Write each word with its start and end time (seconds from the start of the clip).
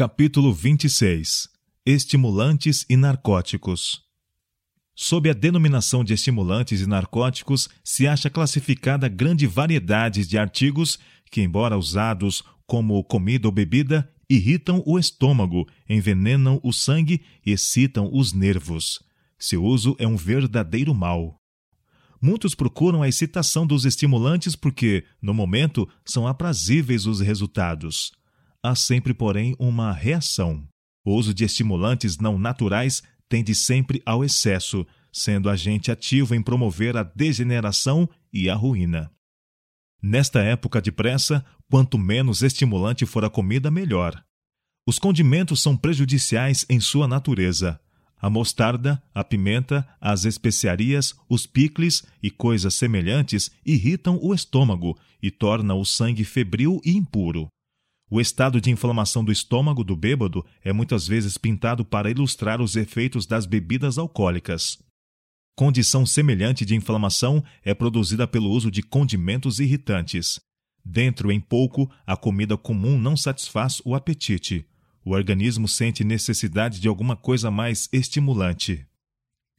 Capítulo 0.00 0.50
26 0.50 1.46
Estimulantes 1.84 2.86
e 2.88 2.96
narcóticos. 2.96 4.00
Sob 4.94 5.28
a 5.28 5.34
denominação 5.34 6.02
de 6.02 6.14
estimulantes 6.14 6.80
e 6.80 6.86
narcóticos 6.86 7.68
se 7.84 8.08
acha 8.08 8.30
classificada 8.30 9.08
grande 9.08 9.46
variedade 9.46 10.26
de 10.26 10.38
artigos 10.38 10.98
que, 11.30 11.42
embora 11.42 11.76
usados 11.76 12.42
como 12.66 13.04
comida 13.04 13.46
ou 13.46 13.52
bebida, 13.52 14.10
irritam 14.26 14.82
o 14.86 14.98
estômago, 14.98 15.68
envenenam 15.86 16.58
o 16.64 16.72
sangue 16.72 17.20
e 17.44 17.52
excitam 17.52 18.08
os 18.10 18.32
nervos. 18.32 19.02
Seu 19.38 19.62
uso 19.62 19.94
é 19.98 20.06
um 20.08 20.16
verdadeiro 20.16 20.94
mal. 20.94 21.36
Muitos 22.22 22.54
procuram 22.54 23.02
a 23.02 23.08
excitação 23.08 23.66
dos 23.66 23.84
estimulantes 23.84 24.56
porque, 24.56 25.04
no 25.20 25.34
momento, 25.34 25.86
são 26.06 26.26
aprazíveis 26.26 27.04
os 27.04 27.20
resultados. 27.20 28.18
Há 28.62 28.74
sempre, 28.74 29.14
porém, 29.14 29.56
uma 29.58 29.92
reação. 29.92 30.66
O 31.04 31.14
uso 31.14 31.32
de 31.32 31.44
estimulantes 31.44 32.18
não 32.18 32.38
naturais 32.38 33.02
tende 33.28 33.54
sempre 33.54 34.02
ao 34.04 34.22
excesso, 34.22 34.86
sendo 35.12 35.48
agente 35.48 35.90
ativo 35.90 36.34
em 36.34 36.42
promover 36.42 36.96
a 36.96 37.02
degeneração 37.02 38.08
e 38.32 38.50
a 38.50 38.54
ruína. 38.54 39.10
Nesta 40.02 40.40
época 40.40 40.80
de 40.80 40.92
pressa, 40.92 41.44
quanto 41.70 41.98
menos 41.98 42.42
estimulante 42.42 43.06
for 43.06 43.24
a 43.24 43.30
comida, 43.30 43.70
melhor. 43.70 44.22
Os 44.86 44.98
condimentos 44.98 45.62
são 45.62 45.76
prejudiciais 45.76 46.66
em 46.68 46.80
sua 46.80 47.06
natureza. 47.06 47.80
A 48.20 48.28
mostarda, 48.28 49.02
a 49.14 49.24
pimenta, 49.24 49.86
as 50.00 50.24
especiarias, 50.24 51.14
os 51.28 51.46
picles 51.46 52.04
e 52.22 52.30
coisas 52.30 52.74
semelhantes 52.74 53.50
irritam 53.64 54.18
o 54.20 54.34
estômago 54.34 54.98
e 55.22 55.30
tornam 55.30 55.80
o 55.80 55.86
sangue 55.86 56.24
febril 56.24 56.80
e 56.84 56.92
impuro. 56.96 57.48
O 58.12 58.20
estado 58.20 58.60
de 58.60 58.72
inflamação 58.72 59.24
do 59.24 59.30
estômago 59.30 59.84
do 59.84 59.94
bêbado 59.94 60.44
é 60.64 60.72
muitas 60.72 61.06
vezes 61.06 61.38
pintado 61.38 61.84
para 61.84 62.10
ilustrar 62.10 62.60
os 62.60 62.74
efeitos 62.74 63.24
das 63.24 63.46
bebidas 63.46 63.98
alcoólicas. 63.98 64.82
Condição 65.56 66.04
semelhante 66.04 66.64
de 66.64 66.74
inflamação 66.74 67.44
é 67.62 67.72
produzida 67.72 68.26
pelo 68.26 68.50
uso 68.50 68.68
de 68.68 68.82
condimentos 68.82 69.60
irritantes. 69.60 70.40
Dentro 70.84 71.30
em 71.30 71.38
pouco, 71.38 71.88
a 72.04 72.16
comida 72.16 72.56
comum 72.56 72.98
não 72.98 73.16
satisfaz 73.16 73.80
o 73.84 73.94
apetite. 73.94 74.66
O 75.04 75.12
organismo 75.12 75.68
sente 75.68 76.02
necessidade 76.02 76.80
de 76.80 76.88
alguma 76.88 77.14
coisa 77.14 77.48
mais 77.48 77.88
estimulante. 77.92 78.84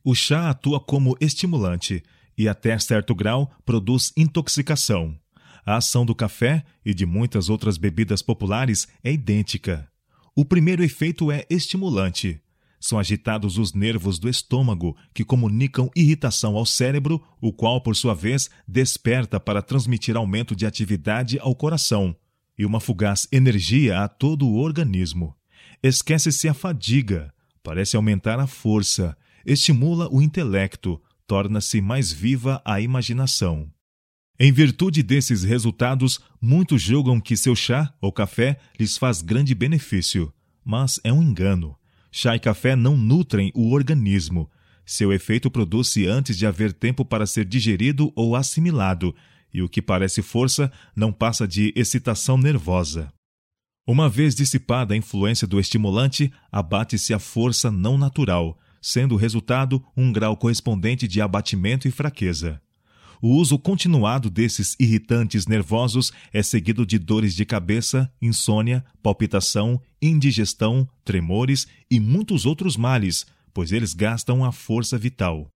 O 0.04 0.14
chá 0.14 0.50
atua 0.50 0.80
como 0.80 1.16
estimulante 1.22 2.04
e, 2.38 2.50
até 2.50 2.78
certo 2.80 3.16
grau, 3.16 3.50
produz 3.64 4.12
intoxicação. 4.18 5.18
A 5.66 5.78
ação 5.78 6.06
do 6.06 6.16
café 6.16 6.64
e 6.86 6.94
de 6.94 7.06
muitas 7.06 7.50
outras 7.50 7.78
bebidas 7.78 8.22
populares 8.22 8.88
é 9.04 9.12
idêntica. 9.12 9.88
O 10.36 10.46
primeiro 10.46 10.84
efeito 10.84 11.32
é 11.32 11.46
estimulante. 11.50 12.42
São 12.80 12.98
agitados 12.98 13.58
os 13.60 13.74
nervos 13.74 14.18
do 14.18 14.28
estômago, 14.28 14.98
que 15.14 15.24
comunicam 15.24 15.92
irritação 15.96 16.56
ao 16.56 16.66
cérebro, 16.66 17.22
o 17.40 17.54
qual, 17.54 17.80
por 17.80 17.96
sua 17.96 18.16
vez, 18.16 18.50
desperta 18.68 19.40
para 19.40 19.62
transmitir 19.62 20.18
aumento 20.18 20.56
de 20.56 20.66
atividade 20.66 21.38
ao 21.40 21.54
coração 21.54 22.16
e 22.58 22.66
uma 22.66 22.80
fugaz 22.80 23.28
energia 23.32 24.04
a 24.04 24.08
todo 24.08 24.48
o 24.48 24.58
organismo. 24.58 25.36
Esquece-se 25.82 26.48
a 26.48 26.54
fadiga, 26.54 27.34
parece 27.64 27.96
aumentar 27.96 28.40
a 28.40 28.48
força, 28.48 29.18
estimula 29.46 30.08
o 30.12 30.22
intelecto, 30.22 31.02
torna-se 31.26 31.82
mais 31.82 32.12
viva 32.12 32.62
a 32.64 32.80
imaginação. 32.80 33.72
Em 34.40 34.52
virtude 34.52 35.04
desses 35.04 35.44
resultados, 35.44 36.20
muitos 36.42 36.82
julgam 36.82 37.20
que 37.20 37.38
seu 37.38 37.56
chá 37.56 37.94
ou 38.02 38.12
café 38.12 38.58
lhes 38.80 38.98
faz 38.98 39.22
grande 39.22 39.54
benefício. 39.54 40.34
Mas 40.64 41.00
é 41.04 41.14
um 41.14 41.22
engano. 41.22 41.76
Chá 42.12 42.36
e 42.36 42.40
café 42.40 42.76
não 42.76 42.98
nutrem 42.98 43.52
o 43.56 43.72
organismo. 43.72 44.50
Seu 44.86 45.14
efeito 45.14 45.50
produz-se 45.50 46.08
antes 46.08 46.38
de 46.38 46.46
haver 46.46 46.74
tempo 46.74 47.06
para 47.06 47.26
ser 47.26 47.46
digerido 47.46 48.12
ou 48.16 48.36
assimilado, 48.36 49.16
e 49.54 49.62
o 49.62 49.70
que 49.70 49.82
parece 49.82 50.22
força 50.22 50.72
não 50.96 51.12
passa 51.12 51.48
de 51.48 51.72
excitação 51.76 52.38
nervosa. 52.38 53.14
Uma 53.86 54.10
vez 54.10 54.36
dissipada 54.36 54.94
a 54.94 54.98
influência 54.98 55.48
do 55.48 55.60
estimulante, 55.60 56.32
abate-se 56.52 57.14
a 57.14 57.20
força 57.20 57.72
não 57.72 57.98
natural, 57.98 58.60
sendo 58.82 59.16
o 59.16 59.18
resultado 59.18 59.84
um 59.96 60.12
grau 60.12 60.36
correspondente 60.36 61.08
de 61.08 61.22
abatimento 61.22 61.88
e 61.88 61.92
fraqueza. 61.92 62.62
O 63.24 63.36
uso 63.36 63.60
continuado 63.60 64.32
desses 64.32 64.76
irritantes 64.80 65.46
nervosos 65.46 66.12
é 66.34 66.42
seguido 66.42 66.84
de 66.84 66.98
dores 66.98 67.36
de 67.36 67.46
cabeça, 67.46 68.12
insônia, 68.20 68.84
palpitação, 69.04 69.80
indigestão, 70.02 70.90
tremores 71.06 71.68
e 71.90 72.00
muitos 72.00 72.48
outros 72.48 72.76
males, 72.76 73.28
pois 73.54 73.72
eles 73.72 73.94
gastam 73.94 74.44
a 74.44 74.52
força 74.52 74.98
vital. 74.98 75.48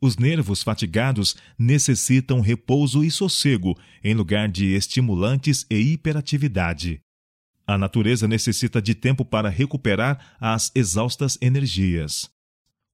Os 0.00 0.16
nervos 0.16 0.62
fatigados 0.62 1.34
necessitam 1.58 2.40
repouso 2.40 3.02
e 3.02 3.10
sossego 3.10 3.76
em 4.04 4.14
lugar 4.14 4.48
de 4.48 4.66
estimulantes 4.66 5.66
e 5.68 5.74
hiperatividade. 5.74 7.00
A 7.66 7.76
natureza 7.76 8.28
necessita 8.28 8.80
de 8.80 8.94
tempo 8.94 9.24
para 9.24 9.48
recuperar 9.48 10.36
as 10.40 10.70
exaustas 10.72 11.36
energias. 11.42 12.30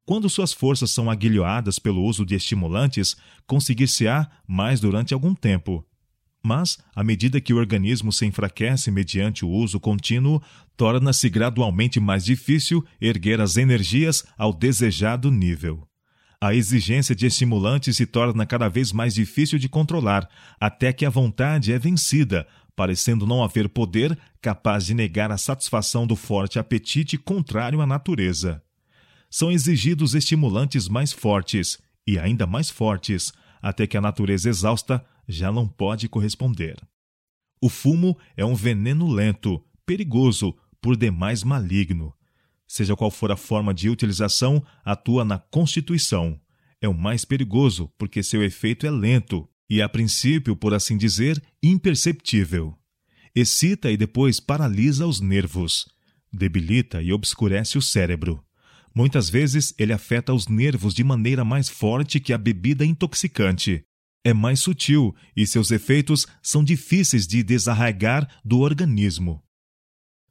Quando 0.06 0.28
suas 0.28 0.52
forças 0.52 0.90
são 0.90 1.10
aguilhoadas 1.10 1.78
pelo 1.78 2.04
uso 2.04 2.26
de 2.26 2.34
estimulantes, 2.34 3.16
conseguir-se-á 3.46 4.28
mais 4.46 4.78
durante 4.78 5.14
algum 5.14 5.34
tempo. 5.34 5.84
Mas, 6.44 6.76
à 6.94 7.02
medida 7.02 7.40
que 7.40 7.54
o 7.54 7.56
organismo 7.56 8.12
se 8.12 8.26
enfraquece 8.26 8.90
mediante 8.90 9.46
o 9.46 9.48
uso 9.48 9.80
contínuo, 9.80 10.42
torna-se 10.76 11.30
gradualmente 11.30 11.98
mais 11.98 12.22
difícil 12.22 12.84
erguer 13.00 13.40
as 13.40 13.56
energias 13.56 14.26
ao 14.36 14.52
desejado 14.52 15.30
nível. 15.30 15.88
A 16.38 16.54
exigência 16.54 17.14
de 17.14 17.24
estimulantes 17.24 17.96
se 17.96 18.04
torna 18.04 18.44
cada 18.44 18.68
vez 18.68 18.92
mais 18.92 19.14
difícil 19.14 19.58
de 19.58 19.70
controlar, 19.70 20.28
até 20.60 20.92
que 20.92 21.06
a 21.06 21.10
vontade 21.10 21.72
é 21.72 21.78
vencida, 21.78 22.46
parecendo 22.76 23.26
não 23.26 23.42
haver 23.42 23.70
poder 23.70 24.18
capaz 24.42 24.84
de 24.84 24.92
negar 24.92 25.32
a 25.32 25.38
satisfação 25.38 26.06
do 26.06 26.14
forte 26.14 26.58
apetite 26.58 27.16
contrário 27.16 27.80
à 27.80 27.86
natureza 27.86 28.63
são 29.30 29.50
exigidos 29.50 30.14
estimulantes 30.14 30.88
mais 30.88 31.12
fortes 31.12 31.78
e 32.06 32.18
ainda 32.18 32.46
mais 32.46 32.70
fortes, 32.70 33.32
até 33.60 33.86
que 33.86 33.96
a 33.96 34.00
natureza 34.00 34.48
exausta 34.48 35.04
já 35.26 35.50
não 35.50 35.66
pode 35.66 36.08
corresponder. 36.08 36.76
O 37.60 37.68
fumo 37.68 38.18
é 38.36 38.44
um 38.44 38.54
veneno 38.54 39.10
lento, 39.10 39.64
perigoso, 39.86 40.54
por 40.80 40.96
demais 40.96 41.42
maligno. 41.42 42.14
Seja 42.66 42.94
qual 42.94 43.10
for 43.10 43.32
a 43.32 43.36
forma 43.36 43.72
de 43.72 43.88
utilização, 43.88 44.62
atua 44.84 45.24
na 45.24 45.38
constituição. 45.38 46.38
É 46.80 46.88
o 46.88 46.92
mais 46.92 47.24
perigoso 47.24 47.90
porque 47.96 48.22
seu 48.22 48.42
efeito 48.42 48.86
é 48.86 48.90
lento 48.90 49.48
e, 49.68 49.80
a 49.80 49.88
princípio, 49.88 50.54
por 50.54 50.74
assim 50.74 50.96
dizer, 50.96 51.42
imperceptível. 51.62 52.76
Excita 53.34 53.90
e 53.90 53.96
depois 53.96 54.38
paralisa 54.38 55.06
os 55.06 55.20
nervos. 55.20 55.88
Debilita 56.32 57.02
e 57.02 57.12
obscurece 57.12 57.78
o 57.78 57.82
cérebro. 57.82 58.44
Muitas 58.94 59.28
vezes 59.28 59.74
ele 59.76 59.92
afeta 59.92 60.32
os 60.32 60.46
nervos 60.46 60.94
de 60.94 61.02
maneira 61.02 61.44
mais 61.44 61.68
forte 61.68 62.20
que 62.20 62.32
a 62.32 62.38
bebida 62.38 62.84
intoxicante. 62.84 63.84
É 64.24 64.32
mais 64.32 64.60
sutil 64.60 65.14
e 65.36 65.46
seus 65.46 65.70
efeitos 65.70 66.26
são 66.40 66.62
difíceis 66.62 67.26
de 67.26 67.42
desarraigar 67.42 68.28
do 68.44 68.60
organismo. 68.60 69.42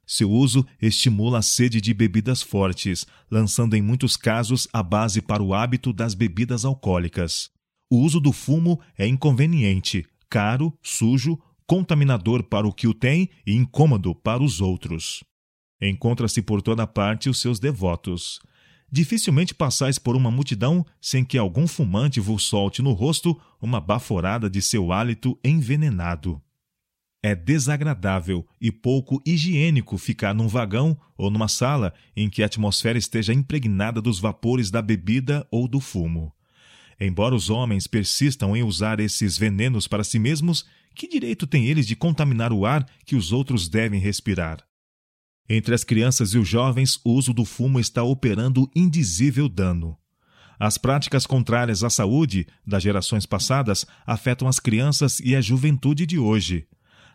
Seu 0.06 0.30
uso 0.30 0.66
estimula 0.80 1.38
a 1.38 1.42
sede 1.42 1.80
de 1.80 1.94
bebidas 1.94 2.42
fortes, 2.42 3.06
lançando 3.30 3.74
em 3.74 3.82
muitos 3.82 4.16
casos 4.16 4.66
a 4.72 4.82
base 4.82 5.22
para 5.22 5.42
o 5.42 5.54
hábito 5.54 5.92
das 5.92 6.14
bebidas 6.14 6.64
alcoólicas. 6.64 7.50
O 7.90 7.98
uso 7.98 8.18
do 8.18 8.32
fumo 8.32 8.80
é 8.98 9.06
inconveniente, 9.06 10.06
caro, 10.28 10.76
sujo, 10.82 11.38
contaminador 11.66 12.42
para 12.42 12.66
o 12.66 12.72
que 12.72 12.86
o 12.86 12.94
tem 12.94 13.30
e 13.46 13.54
incômodo 13.54 14.14
para 14.14 14.42
os 14.42 14.60
outros. 14.60 15.22
Encontra-se 15.80 16.42
por 16.42 16.60
toda 16.60 16.86
parte 16.86 17.28
os 17.28 17.40
seus 17.40 17.58
devotos. 17.58 18.40
Dificilmente 18.96 19.52
passais 19.52 19.98
por 19.98 20.14
uma 20.14 20.30
multidão 20.30 20.86
sem 21.00 21.24
que 21.24 21.36
algum 21.36 21.66
fumante 21.66 22.20
vos 22.20 22.44
solte 22.44 22.80
no 22.80 22.92
rosto 22.92 23.36
uma 23.60 23.80
baforada 23.80 24.48
de 24.48 24.62
seu 24.62 24.92
hálito 24.92 25.36
envenenado. 25.42 26.40
É 27.20 27.34
desagradável 27.34 28.46
e 28.60 28.70
pouco 28.70 29.20
higiênico 29.26 29.98
ficar 29.98 30.32
num 30.32 30.46
vagão 30.46 30.96
ou 31.18 31.28
numa 31.28 31.48
sala 31.48 31.92
em 32.14 32.30
que 32.30 32.40
a 32.40 32.46
atmosfera 32.46 32.96
esteja 32.96 33.34
impregnada 33.34 34.00
dos 34.00 34.20
vapores 34.20 34.70
da 34.70 34.80
bebida 34.80 35.44
ou 35.50 35.66
do 35.66 35.80
fumo. 35.80 36.32
Embora 37.00 37.34
os 37.34 37.50
homens 37.50 37.88
persistam 37.88 38.56
em 38.56 38.62
usar 38.62 39.00
esses 39.00 39.36
venenos 39.36 39.88
para 39.88 40.04
si 40.04 40.20
mesmos, 40.20 40.64
que 40.94 41.08
direito 41.08 41.48
têm 41.48 41.66
eles 41.66 41.88
de 41.88 41.96
contaminar 41.96 42.52
o 42.52 42.64
ar 42.64 42.88
que 43.04 43.16
os 43.16 43.32
outros 43.32 43.68
devem 43.68 43.98
respirar? 43.98 44.64
Entre 45.48 45.74
as 45.74 45.84
crianças 45.84 46.32
e 46.32 46.38
os 46.38 46.48
jovens, 46.48 46.98
o 47.04 47.12
uso 47.12 47.34
do 47.34 47.44
fumo 47.44 47.78
está 47.78 48.02
operando 48.02 48.70
indizível 48.74 49.48
dano. 49.48 49.96
As 50.58 50.78
práticas 50.78 51.26
contrárias 51.26 51.82
à 51.84 51.90
saúde 51.90 52.46
das 52.66 52.82
gerações 52.82 53.26
passadas 53.26 53.84
afetam 54.06 54.48
as 54.48 54.58
crianças 54.58 55.20
e 55.20 55.36
a 55.36 55.40
juventude 55.40 56.06
de 56.06 56.18
hoje. 56.18 56.66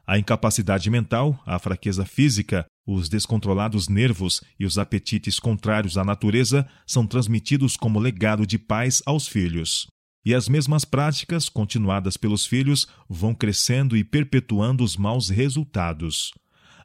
A 0.05 0.17
incapacidade 0.17 0.89
mental, 0.89 1.41
a 1.45 1.57
fraqueza 1.57 2.05
física, 2.05 2.65
os 2.85 3.07
descontrolados 3.09 3.87
nervos 3.87 4.41
e 4.59 4.65
os 4.65 4.77
apetites 4.77 5.39
contrários 5.39 5.97
à 5.97 6.03
natureza 6.03 6.67
são 6.85 7.05
transmitidos 7.05 7.77
como 7.77 7.99
legado 7.99 8.45
de 8.45 8.57
pais 8.57 9.01
aos 9.05 9.27
filhos. 9.27 9.87
E 10.25 10.33
as 10.33 10.49
mesmas 10.49 10.83
práticas, 10.83 11.47
continuadas 11.47 12.17
pelos 12.17 12.45
filhos, 12.45 12.87
vão 13.07 13.33
crescendo 13.33 13.95
e 13.95 14.03
perpetuando 14.03 14.83
os 14.83 14.97
maus 14.97 15.29
resultados. 15.29 16.31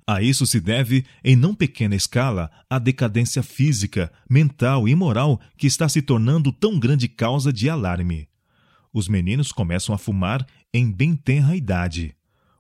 A 0.07 0.21
isso 0.21 0.47
se 0.47 0.61
deve, 0.61 1.05
em 1.25 1.35
não 1.35 1.55
pequena 1.55 1.97
escala, 1.97 2.51
a 2.69 2.79
decadência 2.79 3.43
física, 3.43 4.13
mental 4.29 4.87
e 4.87 4.95
moral 4.95 5.41
que 5.57 5.67
está 5.67 5.89
se 5.89 6.03
tornando 6.03 6.53
tão 6.53 6.79
grande 6.79 7.09
causa 7.09 7.51
de 7.51 7.71
alarme. 7.71 8.29
Os 8.93 9.09
meninos 9.09 9.51
começam 9.51 9.95
a 9.95 9.99
fumar 9.99 10.47
em 10.75 10.93
bem 10.93 11.17
tenra 11.17 11.57
idade. 11.57 12.15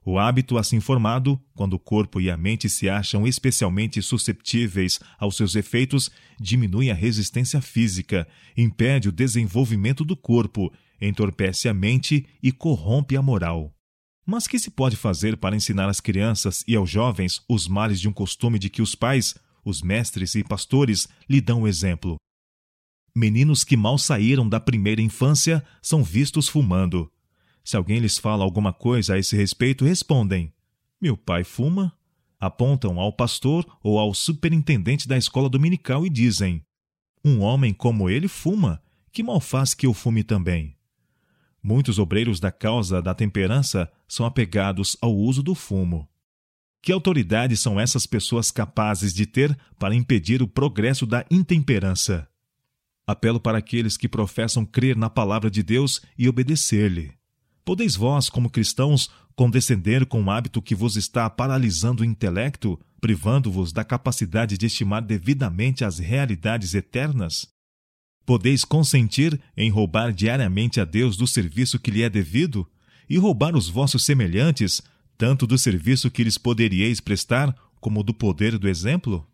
O 0.06 0.18
hábito 0.18 0.56
assim 0.56 0.80
formado, 0.80 1.40
quando 1.54 1.74
o 1.74 1.78
corpo 1.78 2.18
e 2.18 2.30
a 2.30 2.36
mente 2.36 2.68
se 2.68 2.88
acham 2.88 3.26
especialmente 3.26 4.00
susceptíveis 4.00 4.98
aos 5.18 5.36
seus 5.36 5.54
efeitos, 5.54 6.10
diminui 6.40 6.90
a 6.90 6.94
resistência 6.94 7.60
física, 7.60 8.26
impede 8.56 9.08
o 9.08 9.12
desenvolvimento 9.12 10.04
do 10.04 10.16
corpo, 10.16 10.72
entorpece 11.00 11.68
a 11.68 11.74
mente 11.74 12.26
e 12.42 12.50
corrompe 12.50 13.16
a 13.16 13.22
moral. 13.22 13.74
Mas 14.26 14.46
que 14.46 14.58
se 14.58 14.70
pode 14.70 14.96
fazer 14.96 15.36
para 15.36 15.54
ensinar 15.54 15.88
às 15.88 16.00
crianças 16.00 16.64
e 16.66 16.74
aos 16.74 16.88
jovens 16.88 17.42
os 17.48 17.68
males 17.68 18.00
de 18.00 18.08
um 18.08 18.12
costume 18.12 18.58
de 18.58 18.70
que 18.70 18.80
os 18.80 18.94
pais, 18.94 19.34
os 19.64 19.82
mestres 19.82 20.34
e 20.34 20.42
pastores 20.42 21.06
lhe 21.28 21.40
dão 21.40 21.62
o 21.62 21.68
exemplo? 21.68 22.16
Meninos 23.14 23.62
que 23.62 23.76
mal 23.76 23.98
saíram 23.98 24.48
da 24.48 24.58
primeira 24.58 25.02
infância 25.02 25.64
são 25.80 26.02
vistos 26.02 26.48
fumando. 26.48 27.10
Se 27.62 27.76
alguém 27.76 27.98
lhes 27.98 28.18
fala 28.18 28.44
alguma 28.44 28.72
coisa 28.72 29.14
a 29.14 29.18
esse 29.18 29.36
respeito, 29.36 29.84
respondem: 29.84 30.52
Meu 31.00 31.16
pai 31.16 31.44
fuma? 31.44 31.96
Apontam 32.40 32.98
ao 32.98 33.12
pastor 33.12 33.64
ou 33.82 33.98
ao 33.98 34.12
superintendente 34.12 35.06
da 35.06 35.16
escola 35.16 35.48
dominical 35.48 36.04
e 36.04 36.10
dizem: 36.10 36.62
Um 37.24 37.40
homem 37.40 37.72
como 37.72 38.10
ele 38.10 38.26
fuma, 38.26 38.82
que 39.12 39.22
mal 39.22 39.40
faz 39.40 39.74
que 39.74 39.86
eu 39.86 39.94
fume 39.94 40.24
também? 40.24 40.76
Muitos 41.66 41.98
obreiros 41.98 42.38
da 42.38 42.52
causa 42.52 43.00
da 43.00 43.14
temperança 43.14 43.90
são 44.06 44.26
apegados 44.26 44.98
ao 45.00 45.16
uso 45.16 45.42
do 45.42 45.54
fumo. 45.54 46.06
Que 46.82 46.92
autoridade 46.92 47.56
são 47.56 47.80
essas 47.80 48.04
pessoas 48.04 48.50
capazes 48.50 49.14
de 49.14 49.24
ter 49.24 49.58
para 49.78 49.94
impedir 49.94 50.42
o 50.42 50.46
progresso 50.46 51.06
da 51.06 51.24
intemperança? 51.30 52.28
Apelo 53.06 53.40
para 53.40 53.56
aqueles 53.56 53.96
que 53.96 54.06
professam 54.06 54.66
crer 54.66 54.94
na 54.94 55.08
palavra 55.08 55.50
de 55.50 55.62
Deus 55.62 56.02
e 56.18 56.28
obedecer-lhe. 56.28 57.14
Podeis 57.64 57.96
vós, 57.96 58.28
como 58.28 58.50
cristãos, 58.50 59.10
condescender 59.34 60.04
com 60.04 60.22
o 60.22 60.30
hábito 60.30 60.60
que 60.60 60.74
vos 60.74 60.96
está 60.96 61.30
paralisando 61.30 62.02
o 62.02 62.06
intelecto, 62.06 62.78
privando-vos 63.00 63.72
da 63.72 63.82
capacidade 63.82 64.58
de 64.58 64.66
estimar 64.66 65.00
devidamente 65.00 65.82
as 65.82 65.98
realidades 65.98 66.74
eternas? 66.74 67.53
Podeis 68.26 68.64
consentir 68.64 69.40
em 69.56 69.70
roubar 69.70 70.12
diariamente 70.12 70.80
a 70.80 70.84
Deus 70.84 71.16
do 71.16 71.26
serviço 71.26 71.78
que 71.78 71.90
lhe 71.90 72.02
é 72.02 72.08
devido, 72.08 72.66
e 73.08 73.18
roubar 73.18 73.54
os 73.54 73.68
vossos 73.68 74.04
semelhantes, 74.04 74.80
tanto 75.18 75.46
do 75.46 75.58
serviço 75.58 76.10
que 76.10 76.24
lhes 76.24 76.38
poderíeis 76.38 77.00
prestar, 77.00 77.54
como 77.80 78.02
do 78.02 78.14
poder 78.14 78.58
do 78.58 78.68
exemplo? 78.68 79.26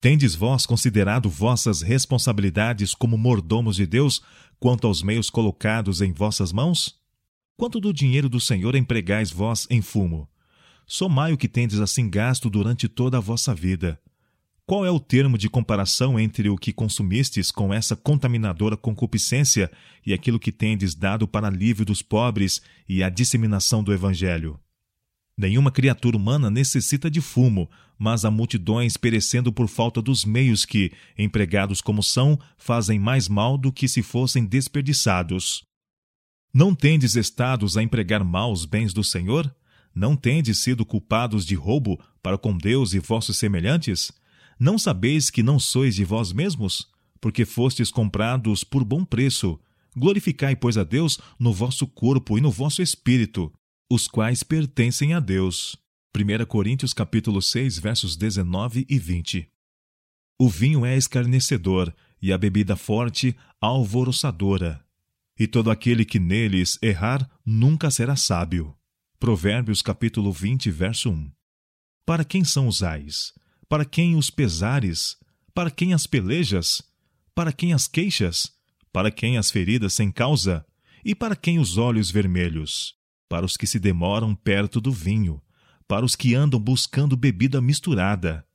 Tendes 0.00 0.34
vós 0.34 0.66
considerado 0.66 1.28
vossas 1.28 1.82
responsabilidades 1.82 2.94
como 2.94 3.18
mordomos 3.18 3.76
de 3.76 3.86
Deus 3.86 4.22
quanto 4.60 4.86
aos 4.86 5.02
meios 5.02 5.28
colocados 5.28 6.00
em 6.00 6.12
vossas 6.12 6.52
mãos? 6.52 6.94
Quanto 7.56 7.80
do 7.80 7.92
dinheiro 7.92 8.28
do 8.28 8.40
Senhor 8.40 8.74
empregais 8.74 9.30
vós 9.30 9.66
em 9.70 9.80
fumo? 9.80 10.28
Somai 10.86 11.32
o 11.32 11.38
que 11.38 11.48
tendes 11.48 11.80
assim 11.80 12.08
gasto 12.10 12.50
durante 12.50 12.88
toda 12.88 13.16
a 13.16 13.20
vossa 13.20 13.54
vida. 13.54 13.98
Qual 14.66 14.82
é 14.86 14.90
o 14.90 14.98
termo 14.98 15.36
de 15.36 15.50
comparação 15.50 16.18
entre 16.18 16.48
o 16.48 16.56
que 16.56 16.72
consumistes 16.72 17.50
com 17.50 17.72
essa 17.72 17.94
contaminadora 17.94 18.78
concupiscência 18.78 19.70
e 20.06 20.14
aquilo 20.14 20.40
que 20.40 20.50
tendes 20.50 20.94
dado 20.94 21.28
para 21.28 21.48
alívio 21.48 21.84
dos 21.84 22.00
pobres 22.00 22.62
e 22.88 23.02
a 23.02 23.10
disseminação 23.10 23.84
do 23.84 23.92
Evangelho? 23.92 24.58
Nenhuma 25.36 25.70
criatura 25.70 26.16
humana 26.16 26.50
necessita 26.50 27.10
de 27.10 27.20
fumo, 27.20 27.70
mas 27.98 28.24
há 28.24 28.30
multidões 28.30 28.96
perecendo 28.96 29.52
por 29.52 29.68
falta 29.68 30.00
dos 30.00 30.24
meios 30.24 30.64
que, 30.64 30.92
empregados 31.18 31.82
como 31.82 32.02
são, 32.02 32.40
fazem 32.56 32.98
mais 32.98 33.28
mal 33.28 33.58
do 33.58 33.70
que 33.70 33.86
se 33.86 34.02
fossem 34.02 34.46
desperdiçados. 34.46 35.62
Não 36.54 36.74
tendes 36.74 37.16
estados 37.16 37.76
a 37.76 37.82
empregar 37.82 38.24
mal 38.24 38.50
os 38.50 38.64
bens 38.64 38.94
do 38.94 39.04
Senhor? 39.04 39.54
Não 39.94 40.16
tendes 40.16 40.58
sido 40.58 40.86
culpados 40.86 41.44
de 41.44 41.54
roubo 41.54 42.00
para 42.22 42.38
com 42.38 42.56
Deus 42.56 42.94
e 42.94 42.98
vossos 42.98 43.36
semelhantes? 43.36 44.10
Não 44.58 44.78
sabeis 44.78 45.30
que 45.30 45.42
não 45.42 45.58
sois 45.58 45.94
de 45.94 46.04
vós 46.04 46.32
mesmos? 46.32 46.88
Porque 47.20 47.44
fostes 47.44 47.90
comprados 47.90 48.64
por 48.64 48.84
bom 48.84 49.04
preço. 49.04 49.58
Glorificai, 49.96 50.56
pois, 50.56 50.76
a 50.76 50.84
Deus 50.84 51.18
no 51.38 51.52
vosso 51.52 51.86
corpo 51.86 52.36
e 52.38 52.40
no 52.40 52.50
vosso 52.50 52.82
espírito, 52.82 53.52
os 53.90 54.08
quais 54.08 54.42
pertencem 54.42 55.14
a 55.14 55.20
Deus. 55.20 55.76
1 56.16 56.44
Coríntios 56.46 56.92
capítulo 56.92 57.40
6, 57.40 57.78
versos 57.78 58.16
19 58.16 58.86
e 58.88 58.98
20. 58.98 59.48
O 60.38 60.48
vinho 60.48 60.84
é 60.84 60.96
escarnecedor 60.96 61.94
e 62.20 62.32
a 62.32 62.38
bebida 62.38 62.76
forte 62.76 63.36
alvoroçadora 63.60 64.84
e 65.38 65.46
todo 65.46 65.70
aquele 65.70 66.04
que 66.04 66.18
neles 66.18 66.78
errar 66.80 67.28
nunca 67.44 67.90
será 67.90 68.16
sábio. 68.16 68.74
Provérbios 69.18 69.82
capítulo 69.82 70.32
20, 70.32 70.70
verso 70.70 71.10
1. 71.10 71.30
Para 72.06 72.24
quem 72.24 72.44
são 72.44 72.68
os 72.68 72.82
ais? 72.82 73.32
Para 73.74 73.84
quem 73.84 74.14
os 74.14 74.30
pesares? 74.30 75.16
Para 75.52 75.68
quem 75.68 75.94
as 75.94 76.06
pelejas? 76.06 76.80
Para 77.34 77.52
quem 77.52 77.72
as 77.72 77.88
queixas? 77.88 78.52
Para 78.92 79.10
quem 79.10 79.36
as 79.36 79.50
feridas 79.50 79.94
sem 79.94 80.12
causa? 80.12 80.64
E 81.04 81.12
para 81.12 81.34
quem 81.34 81.58
os 81.58 81.76
olhos 81.76 82.08
vermelhos? 82.08 82.94
Para 83.28 83.44
os 83.44 83.56
que 83.56 83.66
se 83.66 83.80
demoram 83.80 84.32
perto 84.32 84.80
do 84.80 84.92
vinho, 84.92 85.42
para 85.88 86.04
os 86.04 86.14
que 86.14 86.36
andam 86.36 86.60
buscando 86.60 87.16
bebida 87.16 87.60
misturada. 87.60 88.46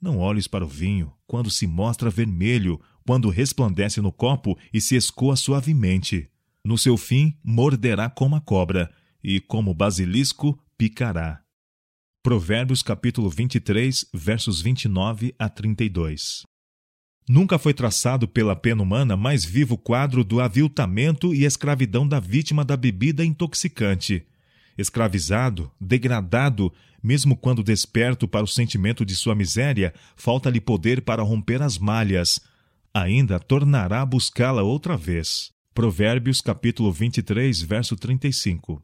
Não 0.00 0.16
olhes 0.16 0.46
para 0.46 0.64
o 0.64 0.68
vinho 0.68 1.12
quando 1.26 1.50
se 1.50 1.66
mostra 1.66 2.08
vermelho 2.08 2.80
quando 3.06 3.28
resplandece 3.28 4.00
no 4.00 4.10
copo 4.10 4.58
e 4.72 4.80
se 4.80 4.96
escoa 4.96 5.36
suavemente. 5.36 6.30
No 6.64 6.78
seu 6.78 6.96
fim, 6.96 7.36
morderá 7.44 8.08
como 8.08 8.36
a 8.36 8.40
cobra, 8.40 8.90
e 9.22 9.38
como 9.38 9.74
basilisco, 9.74 10.58
picará. 10.78 11.41
Provérbios 12.24 12.84
capítulo 12.84 13.28
23, 13.28 14.06
versos 14.14 14.62
29 14.62 15.34
a 15.36 15.48
32. 15.48 16.44
Nunca 17.28 17.58
foi 17.58 17.74
traçado 17.74 18.28
pela 18.28 18.54
pena 18.54 18.80
humana 18.80 19.16
mais 19.16 19.44
vivo 19.44 19.76
quadro 19.76 20.22
do 20.22 20.40
aviltamento 20.40 21.34
e 21.34 21.44
escravidão 21.44 22.06
da 22.06 22.20
vítima 22.20 22.64
da 22.64 22.76
bebida 22.76 23.24
intoxicante. 23.24 24.24
Escravizado, 24.78 25.68
degradado, 25.80 26.72
mesmo 27.02 27.36
quando 27.36 27.60
desperto 27.60 28.28
para 28.28 28.44
o 28.44 28.48
sentimento 28.48 29.04
de 29.04 29.16
sua 29.16 29.34
miséria, 29.34 29.92
falta-lhe 30.14 30.60
poder 30.60 31.02
para 31.02 31.24
romper 31.24 31.60
as 31.60 31.76
malhas, 31.76 32.40
ainda 32.94 33.40
tornará 33.40 34.00
a 34.00 34.06
buscá-la 34.06 34.62
outra 34.62 34.96
vez. 34.96 35.50
Provérbios 35.74 36.40
capítulo 36.40 36.92
23, 36.92 37.62
verso 37.62 37.96
35. 37.96 38.80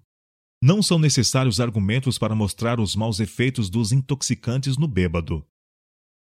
Não 0.61 0.83
são 0.83 0.99
necessários 0.99 1.61
argumentos 1.61 2.19
para 2.19 2.35
mostrar 2.35 2.81
os 2.81 2.97
maus 2.97 3.21
efeitos 3.21 3.71
dos 3.71 3.93
intoxicantes 3.93 4.77
no 4.77 4.89
bêbado. 4.89 5.47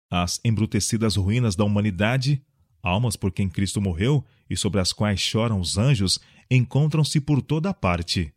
As 0.09 0.41
embrutecidas 0.45 1.17
ruínas 1.17 1.57
da 1.57 1.65
humanidade, 1.65 2.41
almas 2.81 3.17
por 3.17 3.33
quem 3.33 3.49
Cristo 3.49 3.81
morreu 3.81 4.25
e 4.49 4.57
sobre 4.57 4.81
as 4.81 4.93
quais 4.93 5.21
choram 5.21 5.59
os 5.59 5.77
anjos, 5.77 6.21
encontram-se 6.49 7.21
por 7.21 7.43
toda 7.43 7.75
parte. 7.75 8.33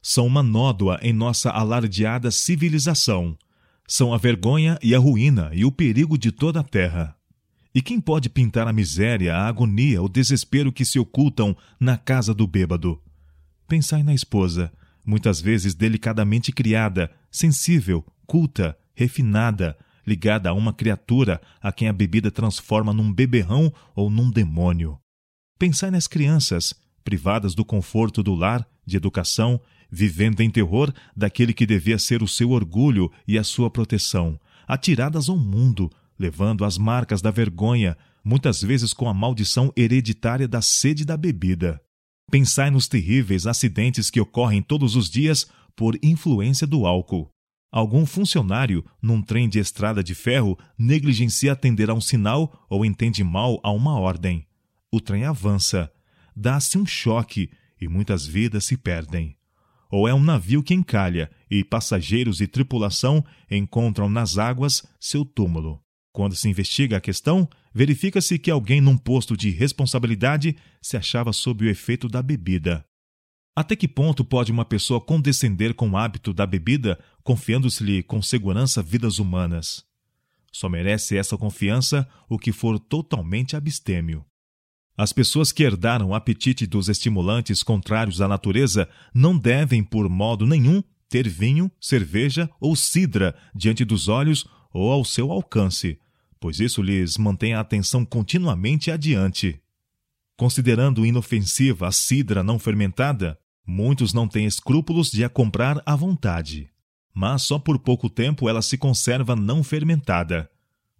São 0.00 0.26
uma 0.26 0.42
nódoa 0.42 0.98
em 1.02 1.12
nossa 1.12 1.50
alardeada 1.50 2.30
civilização. 2.30 3.36
São 3.86 4.14
a 4.14 4.18
vergonha 4.18 4.78
e 4.82 4.94
a 4.94 4.98
ruína 4.98 5.50
e 5.52 5.66
o 5.66 5.72
perigo 5.72 6.16
de 6.16 6.32
toda 6.32 6.60
a 6.60 6.64
terra. 6.64 7.14
E 7.74 7.82
quem 7.82 8.00
pode 8.00 8.30
pintar 8.30 8.66
a 8.66 8.72
miséria, 8.72 9.36
a 9.36 9.46
agonia, 9.46 10.02
o 10.02 10.08
desespero 10.08 10.72
que 10.72 10.84
se 10.84 10.98
ocultam 10.98 11.54
na 11.78 11.98
casa 11.98 12.32
do 12.32 12.46
bêbado? 12.46 13.02
Pensai 13.68 14.02
na 14.02 14.14
esposa, 14.14 14.72
muitas 15.06 15.40
vezes 15.40 15.74
delicadamente 15.74 16.50
criada, 16.50 17.10
sensível, 17.30 18.04
culta, 18.26 18.76
refinada, 18.94 19.78
ligada 20.06 20.50
a 20.50 20.52
uma 20.52 20.72
criatura 20.72 21.40
a 21.60 21.70
quem 21.70 21.88
a 21.88 21.92
bebida 21.92 22.30
transforma 22.30 22.92
num 22.92 23.12
beberrão 23.12 23.72
ou 23.94 24.10
num 24.10 24.30
demônio. 24.30 24.98
Pensai 25.58 25.90
nas 25.90 26.06
crianças, 26.06 26.74
privadas 27.04 27.54
do 27.54 27.64
conforto 27.64 28.22
do 28.22 28.34
lar, 28.34 28.66
de 28.84 28.96
educação, 28.96 29.60
vivendo 29.90 30.40
em 30.40 30.50
terror 30.50 30.92
daquele 31.16 31.54
que 31.54 31.64
devia 31.64 31.98
ser 31.98 32.22
o 32.22 32.28
seu 32.28 32.50
orgulho 32.50 33.10
e 33.26 33.38
a 33.38 33.44
sua 33.44 33.70
proteção, 33.70 34.38
atiradas 34.66 35.28
ao 35.28 35.36
mundo, 35.36 35.90
levando 36.18 36.64
as 36.64 36.76
marcas 36.76 37.22
da 37.22 37.30
vergonha, 37.30 37.96
muitas 38.24 38.60
vezes 38.60 38.92
com 38.92 39.08
a 39.08 39.14
maldição 39.14 39.72
hereditária 39.76 40.48
da 40.48 40.60
sede 40.60 41.04
da 41.04 41.16
bebida. 41.16 41.80
Pensai 42.30 42.70
nos 42.70 42.88
terríveis 42.88 43.46
acidentes 43.46 44.10
que 44.10 44.20
ocorrem 44.20 44.60
todos 44.60 44.96
os 44.96 45.08
dias 45.08 45.46
por 45.76 45.96
influência 46.02 46.66
do 46.66 46.84
álcool. 46.84 47.30
Algum 47.70 48.04
funcionário, 48.04 48.84
num 49.00 49.22
trem 49.22 49.48
de 49.48 49.58
estrada 49.58 50.02
de 50.02 50.14
ferro, 50.14 50.58
negligencia 50.78 51.52
atender 51.52 51.88
a 51.88 51.94
um 51.94 52.00
sinal 52.00 52.66
ou 52.68 52.84
entende 52.84 53.22
mal 53.22 53.60
a 53.62 53.70
uma 53.70 53.98
ordem. 53.98 54.46
O 54.90 55.00
trem 55.00 55.24
avança, 55.24 55.92
dá-se 56.34 56.78
um 56.78 56.86
choque 56.86 57.50
e 57.80 57.86
muitas 57.86 58.26
vidas 58.26 58.64
se 58.64 58.76
perdem. 58.76 59.36
Ou 59.90 60.08
é 60.08 60.14
um 60.14 60.22
navio 60.22 60.62
que 60.62 60.74
encalha 60.74 61.30
e 61.50 61.62
passageiros 61.62 62.40
e 62.40 62.46
tripulação 62.46 63.24
encontram 63.50 64.08
nas 64.08 64.36
águas 64.36 64.82
seu 64.98 65.24
túmulo. 65.24 65.80
Quando 66.16 66.34
se 66.34 66.48
investiga 66.48 66.96
a 66.96 67.00
questão, 67.00 67.46
verifica-se 67.74 68.38
que 68.38 68.50
alguém 68.50 68.80
num 68.80 68.96
posto 68.96 69.36
de 69.36 69.50
responsabilidade 69.50 70.56
se 70.80 70.96
achava 70.96 71.30
sob 71.30 71.66
o 71.66 71.68
efeito 71.68 72.08
da 72.08 72.22
bebida. 72.22 72.86
Até 73.54 73.76
que 73.76 73.86
ponto 73.86 74.24
pode 74.24 74.50
uma 74.50 74.64
pessoa 74.64 74.98
condescender 74.98 75.74
com 75.74 75.90
o 75.90 75.96
hábito 75.98 76.32
da 76.32 76.46
bebida, 76.46 76.98
confiando-se-lhe 77.22 78.02
com 78.02 78.22
segurança 78.22 78.82
vidas 78.82 79.18
humanas? 79.18 79.84
Só 80.50 80.70
merece 80.70 81.18
essa 81.18 81.36
confiança 81.36 82.08
o 82.30 82.38
que 82.38 82.50
for 82.50 82.78
totalmente 82.78 83.54
abstêmio. 83.54 84.24
As 84.96 85.12
pessoas 85.12 85.52
que 85.52 85.64
herdaram 85.64 86.08
o 86.08 86.14
apetite 86.14 86.66
dos 86.66 86.88
estimulantes 86.88 87.62
contrários 87.62 88.22
à 88.22 88.26
natureza 88.26 88.88
não 89.12 89.36
devem, 89.36 89.84
por 89.84 90.08
modo 90.08 90.46
nenhum, 90.46 90.82
ter 91.10 91.28
vinho, 91.28 91.70
cerveja 91.78 92.48
ou 92.58 92.74
cidra 92.74 93.36
diante 93.54 93.84
dos 93.84 94.08
olhos 94.08 94.46
ou 94.72 94.90
ao 94.90 95.04
seu 95.04 95.30
alcance, 95.30 96.00
pois 96.40 96.60
isso 96.60 96.82
lhes 96.82 97.16
mantém 97.16 97.54
a 97.54 97.60
atenção 97.60 98.04
continuamente 98.04 98.90
adiante. 98.90 99.60
Considerando 100.36 101.06
inofensiva 101.06 101.88
a 101.88 101.92
cidra 101.92 102.42
não 102.42 102.58
fermentada, 102.58 103.38
Muitos 103.66 104.14
não 104.14 104.28
têm 104.28 104.46
escrúpulos 104.46 105.10
de 105.10 105.24
a 105.24 105.28
comprar 105.28 105.82
à 105.84 105.96
vontade, 105.96 106.70
mas 107.12 107.42
só 107.42 107.58
por 107.58 107.80
pouco 107.80 108.08
tempo 108.08 108.48
ela 108.48 108.62
se 108.62 108.78
conserva 108.78 109.34
não 109.34 109.64
fermentada. 109.64 110.48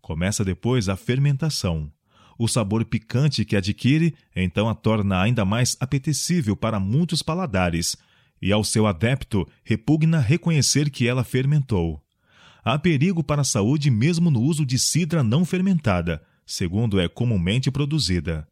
Começa 0.00 0.44
depois 0.44 0.88
a 0.88 0.96
fermentação. 0.96 1.92
O 2.36 2.48
sabor 2.48 2.84
picante 2.84 3.44
que 3.44 3.54
adquire 3.54 4.16
então 4.34 4.68
a 4.68 4.74
torna 4.74 5.22
ainda 5.22 5.44
mais 5.44 5.76
apetecível 5.78 6.56
para 6.56 6.80
muitos 6.80 7.22
paladares, 7.22 7.96
e 8.42 8.52
ao 8.52 8.64
seu 8.64 8.86
adepto 8.86 9.48
repugna 9.64 10.18
reconhecer 10.18 10.90
que 10.90 11.06
ela 11.06 11.22
fermentou. 11.22 12.02
Há 12.68 12.76
perigo 12.76 13.22
para 13.22 13.42
a 13.42 13.44
saúde 13.44 13.88
mesmo 13.92 14.28
no 14.28 14.42
uso 14.42 14.66
de 14.66 14.76
cidra 14.76 15.22
não 15.22 15.44
fermentada, 15.44 16.20
segundo 16.44 16.98
é 16.98 17.08
comumente 17.08 17.70
produzida. 17.70 18.44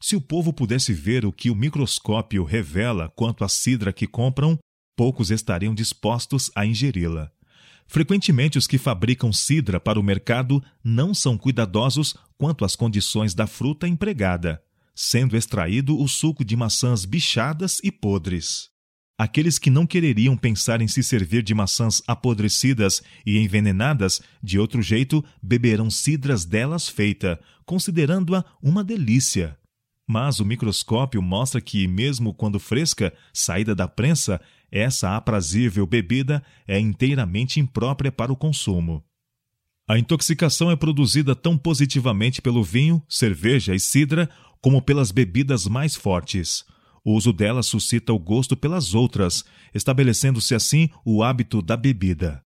Se 0.00 0.16
o 0.16 0.20
povo 0.20 0.52
pudesse 0.52 0.92
ver 0.92 1.24
o 1.24 1.30
que 1.30 1.50
o 1.50 1.54
microscópio 1.54 2.42
revela 2.42 3.08
quanto 3.10 3.44
à 3.44 3.48
cidra 3.48 3.92
que 3.92 4.08
compram, 4.08 4.58
poucos 4.96 5.30
estariam 5.30 5.72
dispostos 5.72 6.50
a 6.56 6.66
ingeri-la. 6.66 7.30
Frequentemente, 7.86 8.58
os 8.58 8.66
que 8.66 8.76
fabricam 8.76 9.32
cidra 9.32 9.78
para 9.78 10.00
o 10.00 10.02
mercado 10.02 10.60
não 10.82 11.14
são 11.14 11.38
cuidadosos 11.38 12.16
quanto 12.36 12.64
às 12.64 12.74
condições 12.74 13.34
da 13.34 13.46
fruta 13.46 13.86
empregada, 13.86 14.60
sendo 14.96 15.36
extraído 15.36 15.96
o 15.96 16.08
suco 16.08 16.44
de 16.44 16.56
maçãs 16.56 17.04
bichadas 17.04 17.78
e 17.84 17.92
podres. 17.92 18.68
Aqueles 19.20 19.58
que 19.58 19.68
não 19.68 19.86
quereriam 19.86 20.34
pensar 20.34 20.80
em 20.80 20.88
se 20.88 21.02
servir 21.02 21.42
de 21.42 21.52
maçãs 21.52 22.02
apodrecidas 22.06 23.02
e 23.26 23.36
envenenadas, 23.36 24.22
de 24.42 24.58
outro 24.58 24.80
jeito, 24.80 25.22
beberão 25.42 25.90
cidras 25.90 26.46
delas 26.46 26.88
feita, 26.88 27.38
considerando-a 27.66 28.42
uma 28.62 28.82
delícia. 28.82 29.58
Mas 30.08 30.40
o 30.40 30.44
microscópio 30.46 31.20
mostra 31.20 31.60
que, 31.60 31.86
mesmo 31.86 32.32
quando 32.32 32.58
fresca, 32.58 33.12
saída 33.30 33.74
da 33.74 33.86
prensa, 33.86 34.40
essa 34.72 35.14
aprazível 35.14 35.86
bebida 35.86 36.42
é 36.66 36.80
inteiramente 36.80 37.60
imprópria 37.60 38.10
para 38.10 38.32
o 38.32 38.36
consumo. 38.36 39.04
A 39.86 39.98
intoxicação 39.98 40.70
é 40.70 40.76
produzida 40.76 41.36
tão 41.36 41.58
positivamente 41.58 42.40
pelo 42.40 42.64
vinho, 42.64 43.02
cerveja 43.06 43.74
e 43.74 43.80
cidra 43.80 44.30
como 44.62 44.80
pelas 44.80 45.10
bebidas 45.10 45.66
mais 45.66 45.94
fortes. 45.94 46.64
O 47.04 47.14
uso 47.14 47.32
delas 47.32 47.66
suscita 47.66 48.12
o 48.12 48.18
gosto 48.18 48.56
pelas 48.56 48.94
outras, 48.94 49.44
estabelecendo-se 49.74 50.54
assim 50.54 50.90
o 51.04 51.22
hábito 51.22 51.62
da 51.62 51.76
bebida. 51.76 52.42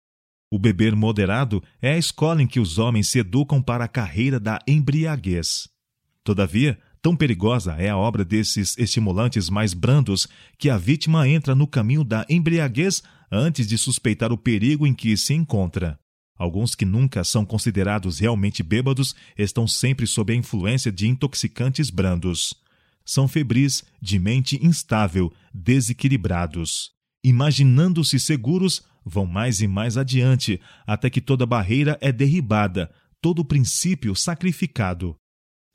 O 0.50 0.58
beber 0.58 0.96
moderado 0.96 1.62
é 1.82 1.92
a 1.92 1.98
escola 1.98 2.42
em 2.42 2.46
que 2.46 2.58
os 2.58 2.78
homens 2.78 3.08
se 3.08 3.18
educam 3.18 3.60
para 3.60 3.84
a 3.84 3.88
carreira 3.88 4.40
da 4.40 4.58
embriaguez. 4.66 5.68
Todavia, 6.24 6.78
Tão 7.00 7.14
perigosa 7.14 7.74
é 7.78 7.88
a 7.88 7.96
obra 7.96 8.24
desses 8.24 8.76
estimulantes 8.76 9.48
mais 9.48 9.72
brandos 9.72 10.26
que 10.58 10.68
a 10.68 10.76
vítima 10.76 11.28
entra 11.28 11.54
no 11.54 11.66
caminho 11.66 12.02
da 12.02 12.26
embriaguez 12.28 13.02
antes 13.30 13.68
de 13.68 13.78
suspeitar 13.78 14.32
o 14.32 14.38
perigo 14.38 14.86
em 14.86 14.92
que 14.92 15.16
se 15.16 15.32
encontra. 15.32 15.98
Alguns 16.36 16.74
que 16.74 16.84
nunca 16.84 17.22
são 17.24 17.44
considerados 17.44 18.18
realmente 18.18 18.62
bêbados 18.62 19.14
estão 19.36 19.66
sempre 19.66 20.06
sob 20.06 20.32
a 20.32 20.36
influência 20.36 20.90
de 20.90 21.06
intoxicantes 21.06 21.88
brandos. 21.90 22.54
São 23.08 23.26
febris, 23.26 23.84
de 24.02 24.18
mente 24.18 24.58
instável, 24.60 25.32
desequilibrados. 25.54 26.90
Imaginando-se 27.24 28.18
seguros, 28.20 28.82
vão 29.04 29.24
mais 29.24 29.60
e 29.60 29.66
mais 29.66 29.96
adiante, 29.96 30.60
até 30.86 31.08
que 31.08 31.20
toda 31.20 31.46
barreira 31.46 31.96
é 32.00 32.12
derribada, 32.12 32.90
todo 33.20 33.44
princípio 33.44 34.14
sacrificado 34.14 35.16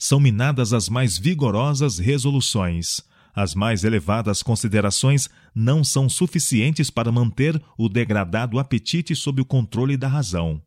são 0.04 0.20
minadas 0.20 0.74
as 0.74 0.90
mais 0.90 1.18
vigorosas 1.18 1.98
resoluções. 1.98 3.00
As 3.34 3.56
mais 3.56 3.86
elevadas 3.86 4.44
considerações 4.44 5.30
não 5.56 5.82
são 5.82 6.10
suficientes 6.10 6.90
para 6.90 7.10
manter 7.10 7.58
o 7.78 7.88
degradado 7.88 8.60
apetite 8.60 9.16
sob 9.16 9.42
o 9.42 9.46
controle 9.46 9.96
da 9.96 10.10
razão. 10.10 10.62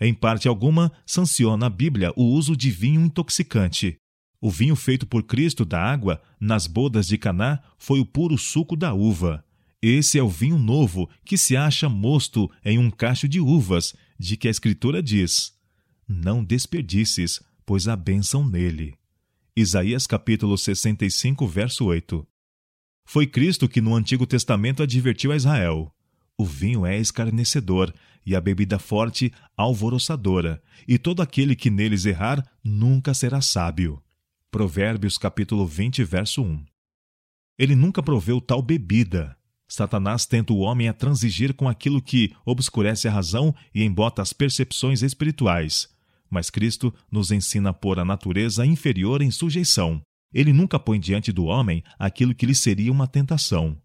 Em 0.00 0.12
parte 0.12 0.48
alguma, 0.48 0.90
sanciona 1.06 1.66
a 1.66 1.70
Bíblia 1.70 2.12
o 2.16 2.24
uso 2.24 2.56
de 2.56 2.68
vinho 2.68 3.00
intoxicante. 3.00 3.96
O 4.40 4.50
vinho 4.50 4.74
feito 4.74 5.06
por 5.06 5.22
Cristo 5.24 5.66
da 5.66 5.82
água, 5.82 6.20
nas 6.40 6.66
bodas 6.66 7.06
de 7.06 7.18
Caná, 7.18 7.60
foi 7.76 8.00
o 8.00 8.06
puro 8.06 8.38
suco 8.38 8.74
da 8.74 8.94
uva. 8.94 9.44
Esse 9.82 10.18
é 10.18 10.22
o 10.22 10.28
vinho 10.28 10.58
novo 10.58 11.10
que 11.24 11.36
se 11.36 11.56
acha 11.56 11.88
mosto 11.88 12.50
em 12.64 12.78
um 12.78 12.90
cacho 12.90 13.28
de 13.28 13.38
uvas, 13.38 13.94
de 14.18 14.38
que 14.38 14.48
a 14.48 14.50
Escritura 14.50 15.02
diz: 15.02 15.52
Não 16.08 16.42
desperdices, 16.42 17.40
pois 17.66 17.86
há 17.86 17.94
bênção 17.94 18.46
nele. 18.48 18.94
Isaías 19.54 20.06
capítulo 20.06 20.56
65, 20.56 21.46
verso 21.46 21.84
8. 21.84 22.26
Foi 23.04 23.26
Cristo 23.26 23.68
que 23.68 23.80
no 23.80 23.94
Antigo 23.94 24.26
Testamento 24.26 24.82
advertiu 24.82 25.32
a 25.32 25.36
Israel: 25.36 25.94
O 26.38 26.46
vinho 26.46 26.86
é 26.86 26.98
escarnecedor 26.98 27.92
e 28.24 28.34
a 28.34 28.40
bebida 28.40 28.78
forte 28.78 29.32
alvoroçadora, 29.54 30.62
e 30.88 30.98
todo 30.98 31.20
aquele 31.20 31.54
que 31.54 31.68
neles 31.68 32.06
errar 32.06 32.42
nunca 32.64 33.12
será 33.12 33.42
sábio. 33.42 34.02
Provérbios 34.52 35.16
capítulo 35.16 35.64
20, 35.64 36.02
verso 36.02 36.42
1. 36.42 36.64
Ele 37.56 37.76
nunca 37.76 38.02
proveu 38.02 38.40
tal 38.40 38.60
bebida. 38.60 39.36
Satanás 39.68 40.26
tenta 40.26 40.52
o 40.52 40.58
homem 40.58 40.88
a 40.88 40.92
transigir 40.92 41.54
com 41.54 41.68
aquilo 41.68 42.02
que 42.02 42.34
obscurece 42.44 43.06
a 43.06 43.12
razão 43.12 43.54
e 43.72 43.84
embota 43.84 44.20
as 44.20 44.32
percepções 44.32 45.02
espirituais. 45.02 45.88
Mas 46.28 46.50
Cristo 46.50 46.92
nos 47.08 47.30
ensina 47.30 47.70
a 47.70 47.72
pôr 47.72 48.00
a 48.00 48.04
natureza 48.04 48.66
inferior 48.66 49.22
em 49.22 49.30
sujeição. 49.30 50.02
Ele 50.34 50.52
nunca 50.52 50.80
põe 50.80 50.98
diante 50.98 51.30
do 51.30 51.44
homem 51.44 51.84
aquilo 51.96 52.34
que 52.34 52.44
lhe 52.44 52.54
seria 52.54 52.90
uma 52.90 53.06
tentação. 53.06 53.80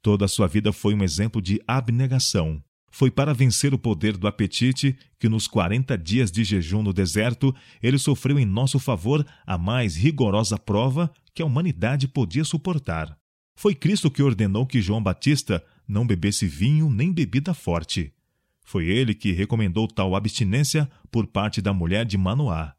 Toda 0.00 0.24
a 0.24 0.28
sua 0.28 0.48
vida 0.48 0.72
foi 0.72 0.94
um 0.94 1.02
exemplo 1.04 1.42
de 1.42 1.60
abnegação. 1.66 2.62
Foi 2.98 3.10
para 3.10 3.34
vencer 3.34 3.74
o 3.74 3.78
poder 3.78 4.16
do 4.16 4.26
apetite 4.26 4.96
que, 5.18 5.28
nos 5.28 5.46
quarenta 5.46 5.98
dias 5.98 6.30
de 6.30 6.42
jejum 6.42 6.82
no 6.82 6.94
deserto, 6.94 7.54
ele 7.82 7.98
sofreu 7.98 8.38
em 8.38 8.46
nosso 8.46 8.78
favor 8.78 9.22
a 9.46 9.58
mais 9.58 9.94
rigorosa 9.94 10.56
prova 10.56 11.12
que 11.34 11.42
a 11.42 11.44
humanidade 11.44 12.08
podia 12.08 12.42
suportar. 12.42 13.14
Foi 13.54 13.74
Cristo 13.74 14.10
que 14.10 14.22
ordenou 14.22 14.66
que 14.66 14.80
João 14.80 15.02
Batista 15.02 15.62
não 15.86 16.06
bebesse 16.06 16.46
vinho 16.46 16.88
nem 16.88 17.12
bebida 17.12 17.52
forte. 17.52 18.14
Foi 18.64 18.86
ele 18.86 19.14
que 19.14 19.30
recomendou 19.30 19.86
tal 19.86 20.16
abstinência 20.16 20.90
por 21.10 21.26
parte 21.26 21.60
da 21.60 21.74
mulher 21.74 22.06
de 22.06 22.16
Manoá. 22.16 22.74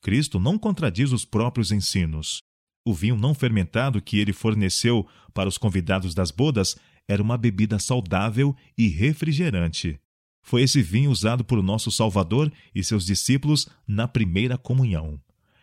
Cristo 0.00 0.40
não 0.40 0.58
contradiz 0.58 1.12
os 1.12 1.24
próprios 1.24 1.70
ensinos. 1.70 2.42
O 2.84 2.92
vinho 2.92 3.16
não 3.16 3.34
fermentado 3.34 4.00
que 4.02 4.18
ele 4.18 4.32
forneceu 4.32 5.06
para 5.32 5.48
os 5.48 5.56
convidados 5.56 6.14
das 6.14 6.30
bodas 6.30 6.76
era 7.06 7.22
uma 7.22 7.38
bebida 7.38 7.78
saudável 7.78 8.56
e 8.76 8.88
refrigerante. 8.88 10.00
Foi 10.42 10.62
esse 10.62 10.82
vinho 10.82 11.10
usado 11.10 11.44
por 11.44 11.62
nosso 11.62 11.90
Salvador 11.90 12.52
e 12.74 12.82
seus 12.82 13.06
discípulos 13.06 13.68
na 13.86 14.08
primeira 14.08 14.58
comunhão. 14.58 15.20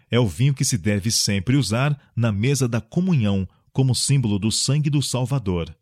É 0.10 0.20
o 0.20 0.28
vinho 0.28 0.54
que 0.54 0.64
se 0.64 0.78
deve 0.78 1.12
sempre 1.12 1.58
usar 1.58 2.00
na 2.16 2.32
mesa 2.32 2.68
da 2.68 2.80
comunhão 2.80 3.48
como 3.72 3.94
símbolo 3.94 4.40
do 4.40 4.52
sangue 4.52 4.90
do 4.90 5.02
Salvador. 5.02 5.76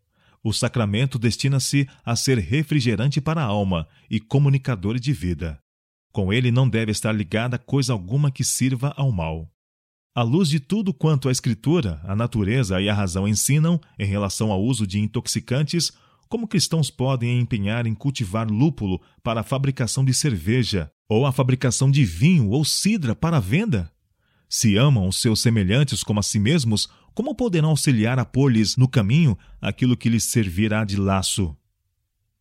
O 0.44 0.52
sacramento 0.52 1.20
destina-se 1.20 1.88
a 2.04 2.16
ser 2.16 2.40
refrigerante 2.40 3.22
para 3.22 3.42
a 3.42 3.46
alma 3.46 3.88
e 4.10 4.20
comunicador 4.20 5.00
de 5.00 5.14
vida. 5.14 5.60
Com 6.12 6.34
ele 6.34 6.52
não 6.52 6.68
deve 6.68 6.92
estar 6.92 7.12
ligada 7.12 7.58
coisa 7.58 7.94
alguma 7.94 8.32
que 8.32 8.44
sirva 8.44 8.94
ao 8.98 9.12
mal. 9.12 9.52
À 10.18 10.24
luz 10.24 10.50
de 10.50 10.60
tudo 10.60 10.96
quanto 10.96 11.30
a 11.30 11.32
Escritura, 11.32 12.02
a 12.04 12.16
natureza 12.16 12.82
e 12.82 12.90
a 12.90 12.94
razão 12.96 13.28
ensinam 13.28 13.80
em 14.00 14.06
relação 14.08 14.52
ao 14.52 14.60
uso 14.64 14.88
de 14.88 15.00
intoxicantes, 15.00 15.92
como 16.28 16.48
cristãos 16.48 16.90
podem 16.90 17.40
empenhar 17.40 17.86
em 17.86 17.94
cultivar 17.94 18.50
lúpulo 18.50 19.00
para 19.22 19.42
a 19.42 19.44
fabricação 19.44 20.04
de 20.04 20.16
cerveja, 20.16 20.92
ou 21.08 21.28
a 21.28 21.32
fabricação 21.32 21.92
de 21.92 22.04
vinho 22.04 22.50
ou 22.50 22.66
cidra 22.66 23.14
para 23.14 23.38
a 23.38 23.40
venda? 23.40 23.92
Se 24.50 24.76
amam 24.76 25.08
os 25.08 25.22
seus 25.22 25.40
semelhantes 25.40 26.02
como 26.02 26.20
a 26.20 26.24
si 26.24 26.40
mesmos, 26.40 26.90
como 27.14 27.36
poderão 27.36 27.70
auxiliar 27.70 28.18
a 28.18 28.26
pôr-lhes 28.26 28.76
no 28.76 28.88
caminho 28.88 29.38
aquilo 29.62 29.96
que 29.96 30.10
lhes 30.10 30.24
servirá 30.24 30.84
de 30.84 30.98
laço? 30.98 31.56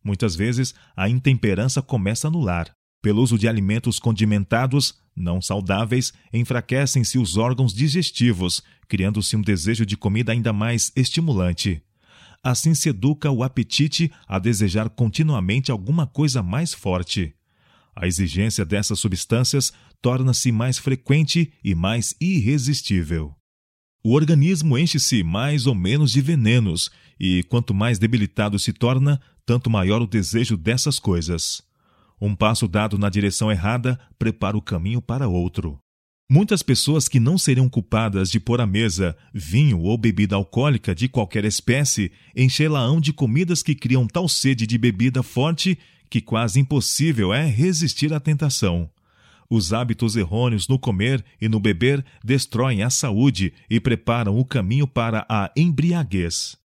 Muitas 0.03 0.35
vezes, 0.35 0.73
a 0.95 1.07
intemperança 1.07 1.79
começa 1.79 2.27
no 2.27 2.41
lar. 2.41 2.71
Pelo 3.03 3.21
uso 3.21 3.37
de 3.37 3.47
alimentos 3.47 3.99
condimentados, 3.99 4.95
não 5.17 5.41
saudáveis, 5.41 6.13
enfraquecem-se 6.31 7.17
os 7.17 7.35
órgãos 7.35 7.73
digestivos, 7.73 8.61
criando-se 8.87 9.35
um 9.35 9.41
desejo 9.41 9.85
de 9.85 9.97
comida 9.97 10.31
ainda 10.31 10.53
mais 10.53 10.91
estimulante. 10.95 11.81
Assim 12.43 12.75
se 12.75 12.89
educa 12.89 13.31
o 13.31 13.43
apetite 13.43 14.11
a 14.27 14.37
desejar 14.37 14.89
continuamente 14.89 15.71
alguma 15.71 16.05
coisa 16.05 16.43
mais 16.43 16.73
forte. 16.73 17.33
A 17.95 18.05
exigência 18.05 18.63
dessas 18.63 18.99
substâncias 18.99 19.73
torna-se 20.01 20.51
mais 20.51 20.77
frequente 20.77 21.51
e 21.63 21.73
mais 21.73 22.15
irresistível. 22.21 23.35
O 24.03 24.13
organismo 24.13 24.77
enche-se 24.77 25.23
mais 25.23 25.65
ou 25.65 25.73
menos 25.73 26.11
de 26.11 26.21
venenos, 26.21 26.91
e 27.19 27.43
quanto 27.43 27.73
mais 27.73 27.97
debilitado 27.97 28.59
se 28.59 28.71
torna, 28.71 29.19
tanto 29.45 29.69
maior 29.69 30.01
o 30.01 30.07
desejo 30.07 30.55
dessas 30.55 30.99
coisas. 30.99 31.66
Um 32.19 32.35
passo 32.35 32.67
dado 32.67 32.97
na 32.97 33.09
direção 33.09 33.51
errada 33.51 33.99
prepara 34.17 34.57
o 34.57 34.61
caminho 34.61 35.01
para 35.01 35.27
outro. 35.27 35.79
Muitas 36.29 36.61
pessoas 36.61 37.07
que 37.07 37.21
não 37.21 37.37
seriam 37.37 37.69
culpadas 37.69 38.29
de 38.29 38.39
pôr 38.39 38.59
à 38.59 38.67
mesa 38.67 39.15
vinho 39.33 39.79
ou 39.79 39.97
bebida 39.97 40.35
alcoólica 40.35 40.93
de 40.93 41.07
qualquer 41.07 41.45
espécie 41.45 42.11
enchê-la-ão 42.35 42.99
de 42.99 43.13
comidas 43.13 43.63
que 43.63 43.73
criam 43.73 44.05
tal 44.05 44.27
sede 44.27 44.67
de 44.67 44.77
bebida 44.77 45.23
forte 45.23 45.77
que 46.09 46.19
quase 46.19 46.59
impossível 46.59 47.33
é 47.33 47.45
resistir 47.45 48.13
à 48.13 48.19
tentação. 48.19 48.89
Os 49.49 49.71
hábitos 49.71 50.17
errôneos 50.17 50.67
no 50.67 50.77
comer 50.77 51.23
e 51.39 51.47
no 51.47 51.61
beber 51.61 52.03
destroem 52.21 52.83
a 52.83 52.89
saúde 52.89 53.53
e 53.69 53.79
preparam 53.79 54.37
o 54.37 54.43
caminho 54.43 54.85
para 54.85 55.25
a 55.29 55.49
embriaguez. 55.55 56.57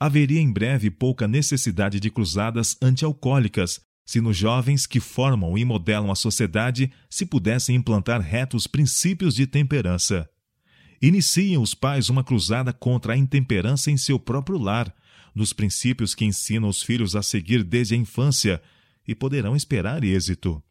Haveria 0.00 0.40
em 0.40 0.50
breve 0.50 0.90
pouca 0.90 1.28
necessidade 1.28 2.00
de 2.00 2.10
cruzadas 2.10 2.76
antialcoólicas 2.80 3.80
se 4.04 4.20
nos 4.20 4.36
jovens 4.36 4.86
que 4.86 5.00
formam 5.00 5.56
e 5.56 5.64
modelam 5.64 6.10
a 6.10 6.14
sociedade 6.14 6.92
se 7.08 7.24
pudessem 7.24 7.76
implantar 7.76 8.20
retos 8.20 8.66
princípios 8.66 9.34
de 9.34 9.46
temperança. 9.46 10.28
Iniciem 11.00 11.58
os 11.58 11.74
pais 11.74 12.08
uma 12.08 12.24
cruzada 12.24 12.72
contra 12.72 13.14
a 13.14 13.16
intemperança 13.16 13.90
em 13.90 13.96
seu 13.96 14.18
próprio 14.18 14.58
lar, 14.58 14.94
nos 15.34 15.52
princípios 15.52 16.14
que 16.14 16.24
ensinam 16.24 16.68
os 16.68 16.82
filhos 16.82 17.16
a 17.16 17.22
seguir 17.22 17.64
desde 17.64 17.94
a 17.94 17.98
infância 17.98 18.62
e 19.06 19.14
poderão 19.14 19.56
esperar 19.56 20.04
êxito. 20.04 20.62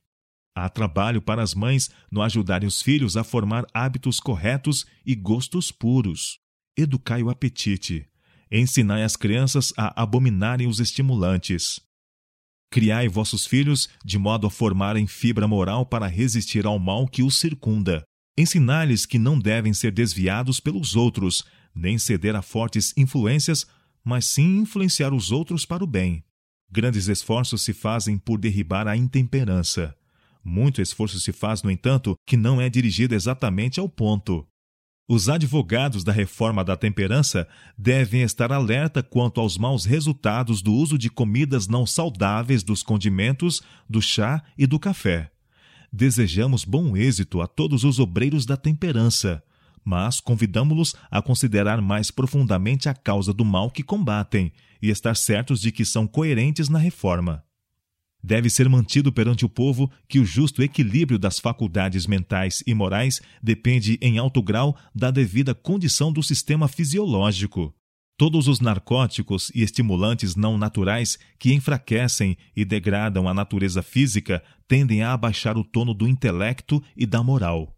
Há 0.55 0.69
trabalho 0.69 1.21
para 1.21 1.41
as 1.41 1.53
mães 1.53 1.89
no 2.11 2.21
ajudarem 2.21 2.67
os 2.67 2.81
filhos 2.81 3.17
a 3.17 3.23
formar 3.23 3.65
hábitos 3.73 4.19
corretos 4.19 4.85
e 5.05 5.15
gostos 5.15 5.71
puros. 5.71 6.39
Educai 6.77 7.23
o 7.23 7.29
apetite. 7.29 8.07
Ensinai 8.51 9.03
as 9.03 9.15
crianças 9.15 9.73
a 9.75 10.01
abominarem 10.01 10.67
os 10.67 10.79
estimulantes. 10.79 11.79
Criai 12.73 13.07
vossos 13.07 13.45
filhos 13.45 13.87
de 14.03 14.17
modo 14.17 14.47
a 14.47 14.49
formarem 14.49 15.05
fibra 15.05 15.47
moral 15.47 15.85
para 15.85 16.07
resistir 16.07 16.65
ao 16.65 16.79
mal 16.79 17.07
que 17.07 17.21
os 17.21 17.39
circunda. 17.39 18.03
Ensinai-lhes 18.35 19.05
que 19.05 19.19
não 19.19 19.37
devem 19.37 19.71
ser 19.75 19.91
desviados 19.91 20.59
pelos 20.59 20.95
outros, 20.95 21.45
nem 21.75 21.99
ceder 21.99 22.35
a 22.35 22.41
fortes 22.41 22.91
influências, 22.97 23.67
mas 24.03 24.25
sim 24.25 24.57
influenciar 24.57 25.13
os 25.13 25.31
outros 25.31 25.67
para 25.67 25.83
o 25.83 25.87
bem. 25.87 26.23
Grandes 26.67 27.07
esforços 27.07 27.61
se 27.61 27.73
fazem 27.73 28.17
por 28.17 28.39
derribar 28.39 28.87
a 28.87 28.97
intemperança. 28.97 29.95
Muito 30.43 30.81
esforço 30.81 31.19
se 31.19 31.31
faz, 31.31 31.61
no 31.61 31.69
entanto, 31.69 32.15
que 32.25 32.35
não 32.35 32.59
é 32.59 32.71
dirigido 32.71 33.13
exatamente 33.13 33.79
ao 33.79 33.87
ponto. 33.87 34.47
Os 35.13 35.29
advogados 35.29 36.03
da 36.03 36.11
reforma 36.11 36.63
da 36.63 36.75
temperança 36.75 37.47
devem 37.77 38.23
estar 38.23 38.51
alerta 38.51 39.03
quanto 39.03 39.39
aos 39.39 39.59
maus 39.59 39.85
resultados 39.85 40.59
do 40.59 40.73
uso 40.73 40.97
de 40.97 41.07
comidas 41.07 41.67
não 41.67 41.85
saudáveis 41.85 42.63
dos 42.63 42.81
condimentos, 42.81 43.61
do 43.87 44.01
chá 44.01 44.41
e 44.57 44.65
do 44.65 44.79
café. 44.79 45.29
Desejamos 45.91 46.65
bom 46.65 46.97
êxito 46.97 47.41
a 47.41 47.45
todos 47.45 47.83
os 47.83 47.99
obreiros 47.99 48.43
da 48.43 48.57
temperança, 48.57 49.43
mas 49.85 50.19
convidamos-los 50.19 50.95
a 51.11 51.21
considerar 51.21 51.79
mais 51.79 52.09
profundamente 52.09 52.89
a 52.89 52.95
causa 52.95 53.31
do 53.31 53.45
mal 53.45 53.69
que 53.69 53.83
combatem 53.83 54.51
e 54.81 54.89
estar 54.89 55.15
certos 55.15 55.61
de 55.61 55.71
que 55.71 55.85
são 55.85 56.07
coerentes 56.07 56.69
na 56.69 56.79
reforma. 56.79 57.43
Deve 58.23 58.49
ser 58.49 58.69
mantido 58.69 59.11
perante 59.11 59.43
o 59.43 59.49
povo 59.49 59.91
que 60.07 60.17
o 60.17 60.25
justo 60.25 60.63
equilíbrio 60.63 61.19
das 61.19 61.39
faculdades 61.39 62.07
mentais 62.07 62.63
e 62.65 62.73
morais 62.73 63.21
depende 63.41 63.97
em 64.01 64.17
alto 64.17 64.41
grau 64.41 64.77
da 64.95 65.11
devida 65.11 65.53
condição 65.53 66.11
do 66.11 66.23
sistema 66.23 66.69
fisiológico. 66.69 67.73
Todos 68.17 68.47
os 68.47 68.61
narcóticos 68.61 69.51
e 69.53 69.61
estimulantes 69.61 70.35
não 70.35 70.57
naturais 70.57 71.19
que 71.37 71.53
enfraquecem 71.53 72.37
e 72.55 72.63
degradam 72.63 73.27
a 73.27 73.33
natureza 73.33 73.83
física 73.83 74.41
tendem 74.67 75.03
a 75.03 75.11
abaixar 75.11 75.57
o 75.57 75.63
tono 75.63 75.93
do 75.93 76.07
intelecto 76.07 76.81
e 76.95 77.05
da 77.05 77.21
moral. 77.21 77.75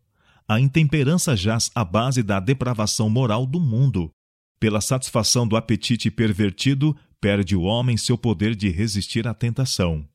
A 0.47 0.59
intemperança 0.59 1.35
jaz 1.35 1.71
à 1.73 1.83
base 1.83 2.21
da 2.21 2.39
depravação 2.39 3.09
moral 3.09 3.47
do 3.47 3.59
mundo, 3.59 4.11
pela 4.59 4.79
satisfação 4.79 5.47
do 5.47 5.55
apetite 5.55 6.11
pervertido, 6.11 6.95
perde 7.19 7.55
o 7.55 7.63
homem 7.63 7.97
seu 7.97 8.17
poder 8.17 8.55
de 8.55 8.69
resistir 8.69 9.27
à 9.27 9.33
tentação. 9.33 10.07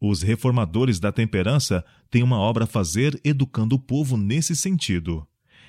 Os 0.00 0.22
reformadores 0.22 0.98
da 0.98 1.12
temperança 1.12 1.84
têm 2.10 2.22
uma 2.22 2.38
obra 2.38 2.64
a 2.64 2.66
fazer 2.66 3.20
educando 3.22 3.74
o 3.74 3.78
povo 3.78 4.16
nesse 4.16 4.56
sentido. 4.56 5.26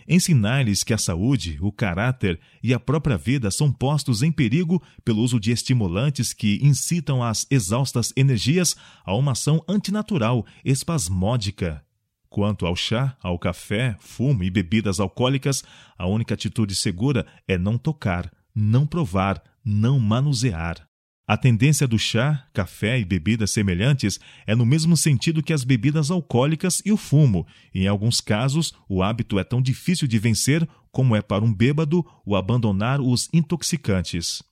Ensinar-lhes 0.08 0.84
que 0.84 0.94
a 0.94 0.98
saúde, 0.98 1.58
o 1.62 1.72
caráter 1.72 2.40
e 2.64 2.74
a 2.74 2.80
própria 2.80 3.18
vida 3.18 3.52
são 3.52 3.72
postos 3.72 4.24
em 4.24 4.32
perigo 4.32 4.82
pelo 5.04 5.22
uso 5.22 5.40
de 5.40 5.52
estimulantes 5.52 6.34
que 6.34 6.60
incitam 6.64 7.22
as 7.22 7.46
exaustas 7.52 8.14
energias 8.16 8.76
a 9.06 9.16
uma 9.16 9.34
ação 9.34 9.64
antinatural, 9.68 10.46
espasmódica. 10.64 11.84
Quanto 12.30 12.66
ao 12.66 12.76
chá, 12.76 13.18
ao 13.22 13.38
café, 13.38 13.98
fumo 14.00 14.44
e 14.44 14.50
bebidas 14.50 15.00
alcoólicas, 15.00 15.64
a 15.98 16.08
única 16.08 16.34
atitude 16.34 16.74
segura 16.74 17.28
é 17.46 17.58
não 17.58 17.78
tocar, 17.78 18.32
não 18.56 18.88
provar, 18.88 19.44
não 19.64 20.00
manusear. 20.00 20.91
A 21.32 21.38
tendência 21.38 21.88
do 21.88 21.98
chá, 21.98 22.46
café 22.52 23.00
e 23.00 23.06
bebidas 23.06 23.52
semelhantes 23.52 24.20
é 24.46 24.54
no 24.54 24.66
mesmo 24.66 24.98
sentido 24.98 25.42
que 25.42 25.54
as 25.54 25.64
bebidas 25.64 26.12
alcoólicas 26.12 26.82
e 26.84 26.92
o 26.92 26.98
fumo, 26.98 27.48
e 27.74 27.84
em 27.84 27.88
alguns 27.88 28.20
casos 28.20 28.74
o 28.90 29.02
hábito 29.02 29.40
é 29.40 29.44
tão 29.46 29.62
difícil 29.62 30.10
de 30.10 30.20
vencer 30.20 30.68
como 30.92 31.16
é 31.16 31.22
para 31.22 31.42
um 31.42 31.54
bêbado 31.54 32.06
o 32.26 32.36
abandonar 32.36 33.00
os 33.00 33.30
intoxicantes. 33.32 34.44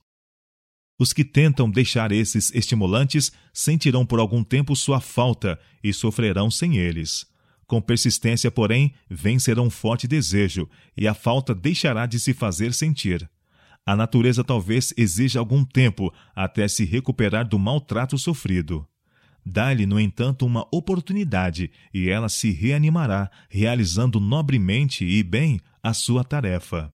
Os 0.98 1.12
que 1.12 1.22
tentam 1.22 1.70
deixar 1.70 2.12
esses 2.12 2.50
estimulantes 2.54 3.30
sentirão 3.52 4.06
por 4.06 4.18
algum 4.18 4.42
tempo 4.42 4.74
sua 4.74 5.02
falta 5.02 5.60
e 5.84 5.92
sofrerão 5.92 6.50
sem 6.50 6.78
eles. 6.78 7.26
Com 7.66 7.82
persistência, 7.82 8.50
porém, 8.50 8.94
vencerá 9.06 9.60
um 9.60 9.68
forte 9.68 10.08
desejo, 10.08 10.66
e 10.96 11.06
a 11.06 11.12
falta 11.12 11.54
deixará 11.54 12.06
de 12.06 12.18
se 12.18 12.32
fazer 12.32 12.72
sentir. 12.72 13.28
A 13.86 13.96
natureza 13.96 14.44
talvez 14.44 14.92
exija 14.96 15.38
algum 15.38 15.64
tempo 15.64 16.12
até 16.34 16.68
se 16.68 16.84
recuperar 16.84 17.46
do 17.46 17.58
maltrato 17.58 18.16
sofrido. 18.18 18.86
Dá-lhe, 19.44 19.86
no 19.86 19.98
entanto, 19.98 20.44
uma 20.44 20.66
oportunidade 20.72 21.70
e 21.92 22.08
ela 22.08 22.28
se 22.28 22.50
reanimará, 22.50 23.30
realizando 23.48 24.20
nobremente 24.20 25.04
e 25.04 25.22
bem 25.22 25.58
a 25.82 25.94
sua 25.94 26.22
tarefa. 26.22 26.92